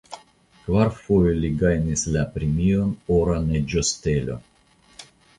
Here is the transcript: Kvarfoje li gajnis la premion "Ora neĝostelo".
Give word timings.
Kvarfoje 0.67 1.33
li 1.41 1.49
gajnis 1.63 2.05
la 2.15 2.23
premion 2.37 2.89
"Ora 3.17 3.35
neĝostelo". 3.51 4.39